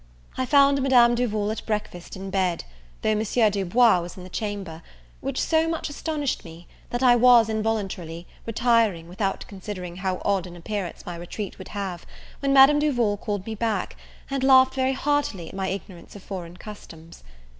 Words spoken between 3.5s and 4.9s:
Du Bois was in the chamber;